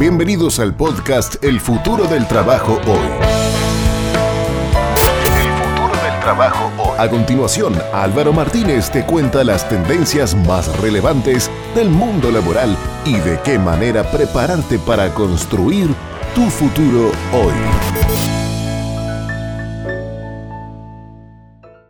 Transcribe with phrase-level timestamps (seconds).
[0.00, 3.06] Bienvenidos al podcast El futuro del trabajo hoy.
[5.26, 6.96] El futuro del trabajo hoy.
[6.98, 12.74] A continuación, Álvaro Martínez te cuenta las tendencias más relevantes del mundo laboral
[13.04, 15.88] y de qué manera prepararte para construir
[16.34, 17.52] tu futuro hoy.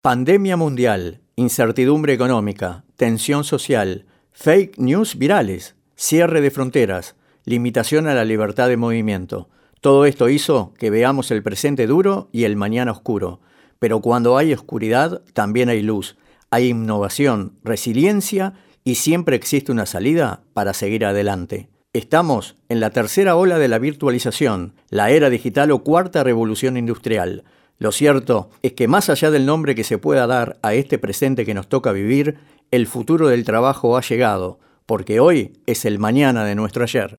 [0.00, 7.14] Pandemia mundial, incertidumbre económica, tensión social, fake news virales, cierre de fronteras,
[7.44, 9.48] limitación a la libertad de movimiento.
[9.80, 13.40] Todo esto hizo que veamos el presente duro y el mañana oscuro.
[13.78, 16.16] Pero cuando hay oscuridad, también hay luz.
[16.50, 21.68] Hay innovación, resiliencia y siempre existe una salida para seguir adelante.
[21.92, 27.44] Estamos en la tercera ola de la virtualización, la era digital o cuarta revolución industrial.
[27.78, 31.44] Lo cierto es que más allá del nombre que se pueda dar a este presente
[31.44, 32.38] que nos toca vivir,
[32.70, 37.18] el futuro del trabajo ha llegado porque hoy es el mañana de nuestro ayer.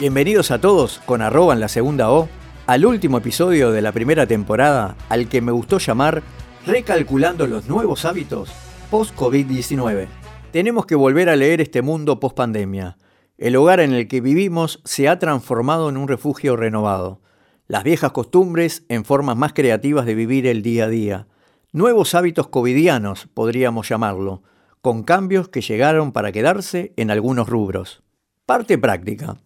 [0.00, 2.28] Bienvenidos a todos con arroba en la segunda O
[2.68, 6.22] al último episodio de la primera temporada al que me gustó llamar
[6.64, 8.52] Recalculando los nuevos hábitos
[8.92, 10.06] post-COVID-19.
[10.52, 12.96] Tenemos que volver a leer este mundo post-pandemia.
[13.38, 17.20] El hogar en el que vivimos se ha transformado en un refugio renovado.
[17.66, 21.26] Las viejas costumbres en formas más creativas de vivir el día a día
[21.72, 24.42] Nuevos hábitos covidianos, podríamos llamarlo,
[24.80, 28.02] con cambios que llegaron para quedarse en algunos rubros.
[28.46, 29.36] Parte práctica.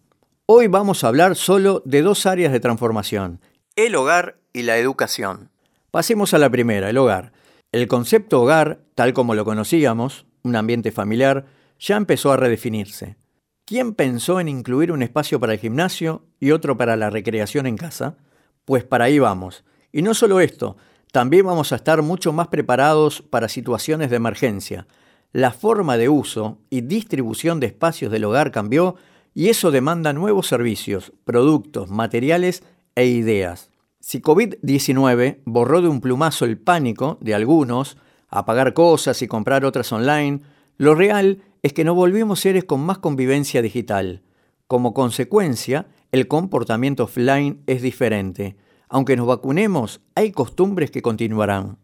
[0.45, 3.39] Hoy vamos a hablar solo de dos áreas de transformación,
[3.77, 5.51] el hogar y la educación.
[5.89, 7.31] Pasemos a la primera, el hogar.
[7.71, 11.45] El concepto hogar, tal como lo conocíamos, un ambiente familiar,
[11.79, 13.15] ya empezó a redefinirse.
[13.63, 17.77] ¿Quién pensó en incluir un espacio para el gimnasio y otro para la recreación en
[17.77, 18.17] casa?
[18.65, 19.63] Pues para ahí vamos.
[19.93, 20.75] Y no solo esto,
[21.13, 24.87] también vamos a estar mucho más preparados para situaciones de emergencia.
[25.31, 28.97] La forma de uso y distribución de espacios del hogar cambió
[29.33, 32.63] y eso demanda nuevos servicios, productos, materiales
[32.95, 33.69] e ideas.
[33.99, 39.65] Si COVID-19 borró de un plumazo el pánico de algunos a pagar cosas y comprar
[39.65, 40.41] otras online,
[40.77, 44.21] lo real es que nos volvimos seres con más convivencia digital.
[44.67, 48.57] Como consecuencia, el comportamiento offline es diferente.
[48.89, 51.77] Aunque nos vacunemos, hay costumbres que continuarán.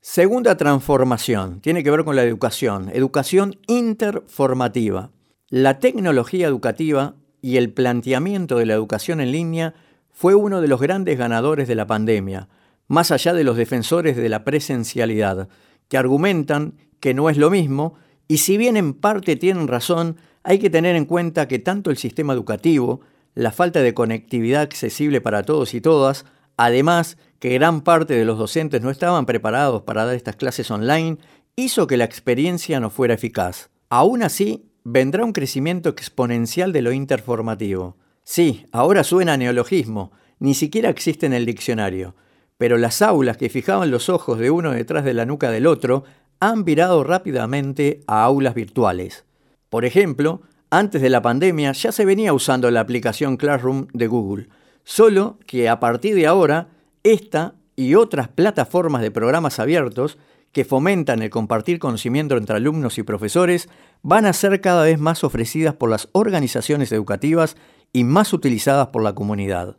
[0.00, 5.10] Segunda transformación tiene que ver con la educación, educación interformativa.
[5.56, 9.72] La tecnología educativa y el planteamiento de la educación en línea
[10.10, 12.48] fue uno de los grandes ganadores de la pandemia,
[12.88, 15.48] más allá de los defensores de la presencialidad,
[15.86, 17.94] que argumentan que no es lo mismo
[18.26, 21.98] y si bien en parte tienen razón, hay que tener en cuenta que tanto el
[21.98, 23.02] sistema educativo,
[23.36, 26.24] la falta de conectividad accesible para todos y todas,
[26.56, 31.18] Además, que gran parte de los docentes no estaban preparados para dar estas clases online,
[31.54, 33.70] hizo que la experiencia no fuera eficaz.
[33.88, 37.96] Aún así, vendrá un crecimiento exponencial de lo interformativo.
[38.22, 42.14] Sí, ahora suena neologismo, ni siquiera existe en el diccionario,
[42.58, 46.04] pero las aulas que fijaban los ojos de uno detrás de la nuca del otro
[46.38, 49.24] han virado rápidamente a aulas virtuales.
[49.70, 54.48] Por ejemplo, antes de la pandemia ya se venía usando la aplicación Classroom de Google,
[54.84, 56.68] Solo que a partir de ahora,
[57.02, 60.18] esta y otras plataformas de programas abiertos
[60.54, 63.68] que fomentan el compartir conocimiento entre alumnos y profesores
[64.02, 67.56] van a ser cada vez más ofrecidas por las organizaciones educativas
[67.92, 69.76] y más utilizadas por la comunidad.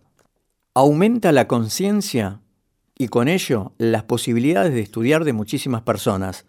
[0.75, 2.41] Aumenta la conciencia
[2.97, 6.46] y con ello las posibilidades de estudiar de muchísimas personas.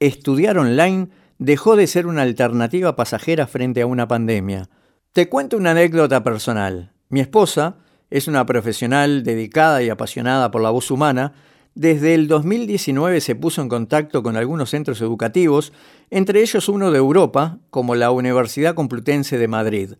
[0.00, 4.68] Estudiar online dejó de ser una alternativa pasajera frente a una pandemia.
[5.12, 6.92] Te cuento una anécdota personal.
[7.08, 7.78] Mi esposa,
[8.10, 11.34] es una profesional dedicada y apasionada por la voz humana.
[11.78, 15.72] Desde el 2019 se puso en contacto con algunos centros educativos,
[16.10, 19.92] entre ellos uno de Europa, como la Universidad Complutense de Madrid.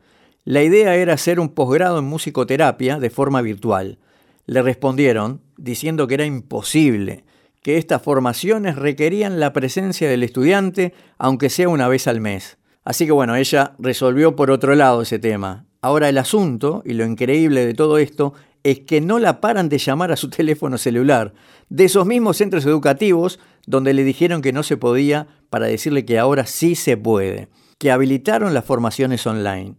[0.43, 4.01] La idea era hacer un posgrado en musicoterapia de forma virtual.
[4.47, 7.23] Le respondieron diciendo que era imposible,
[7.63, 12.59] que estas formaciones requerían la presencia del estudiante, aunque sea una vez al mes.
[12.83, 15.69] Así que bueno, ella resolvió por otro lado ese tema.
[15.81, 19.79] Ahora el asunto, y lo increíble de todo esto, es que no la paran de
[19.79, 21.35] llamar a su teléfono celular,
[21.69, 26.19] de esos mismos centros educativos donde le dijeron que no se podía para decirle que
[26.19, 29.75] ahora sí se puede, que habilitaron las formaciones online.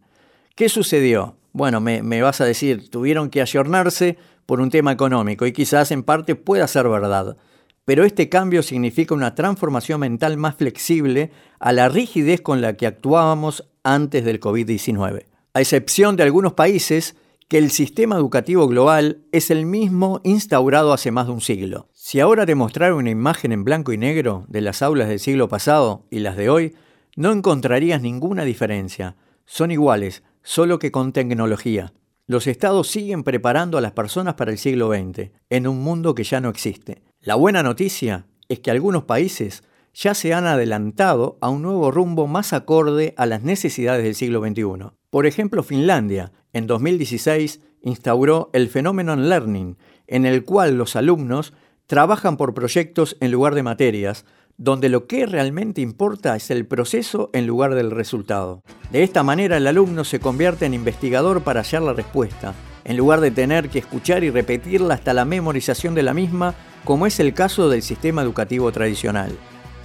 [0.55, 1.37] ¿Qué sucedió?
[1.51, 5.91] Bueno, me, me vas a decir, tuvieron que ayornarse por un tema económico y quizás
[5.91, 7.37] en parte pueda ser verdad,
[7.85, 12.85] pero este cambio significa una transformación mental más flexible a la rigidez con la que
[12.85, 17.15] actuábamos antes del COVID-19 a excepción de algunos países
[17.49, 21.89] que el sistema educativo global es el mismo instaurado hace más de un siglo.
[21.93, 25.49] Si ahora te mostrara una imagen en blanco y negro de las aulas del siglo
[25.49, 26.75] pasado y las de hoy,
[27.15, 29.15] no encontrarías ninguna diferencia.
[29.45, 31.91] Son iguales, solo que con tecnología.
[32.27, 36.23] Los estados siguen preparando a las personas para el siglo XX, en un mundo que
[36.23, 37.01] ya no existe.
[37.19, 39.63] La buena noticia es que algunos países
[39.95, 44.39] ya se han adelantado a un nuevo rumbo más acorde a las necesidades del siglo
[44.39, 44.91] XXI.
[45.09, 51.53] Por ejemplo, Finlandia, en 2016, instauró el Phenomenon Learning, en el cual los alumnos
[51.85, 54.25] trabajan por proyectos en lugar de materias,
[54.57, 58.61] donde lo que realmente importa es el proceso en lugar del resultado.
[58.91, 62.53] De esta manera el alumno se convierte en investigador para hallar la respuesta,
[62.83, 67.05] en lugar de tener que escuchar y repetirla hasta la memorización de la misma, como
[67.05, 69.31] es el caso del sistema educativo tradicional.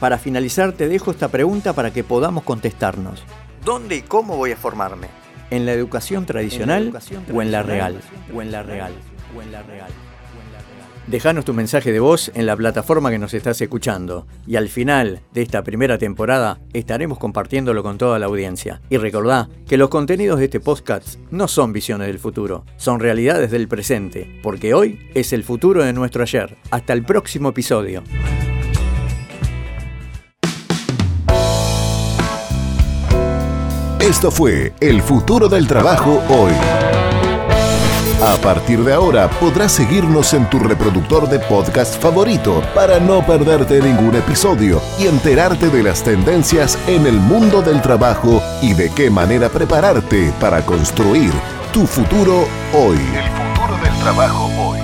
[0.01, 3.23] Para finalizar te dejo esta pregunta para que podamos contestarnos.
[3.65, 5.24] ¿Dónde y cómo voy a formarme?
[5.51, 6.93] ¿En la educación tradicional,
[7.33, 8.01] o en la real?
[8.35, 8.93] O en la real.
[9.37, 9.91] O en la real.
[11.07, 15.21] Déjanos tu mensaje de voz en la plataforma que nos estás escuchando y al final
[15.35, 18.81] de esta primera temporada estaremos compartiéndolo con toda la audiencia.
[18.89, 23.51] Y recordá que los contenidos de este podcast no son visiones del futuro, son realidades
[23.51, 26.57] del presente, porque hoy es el futuro de nuestro ayer.
[26.71, 28.03] Hasta el próximo episodio.
[34.05, 36.53] Esto fue El futuro del trabajo hoy.
[38.23, 43.81] A partir de ahora podrás seguirnos en tu reproductor de podcast favorito para no perderte
[43.81, 49.09] ningún episodio y enterarte de las tendencias en el mundo del trabajo y de qué
[49.09, 51.33] manera prepararte para construir
[51.73, 52.99] tu futuro hoy.
[52.99, 54.84] El futuro del trabajo hoy.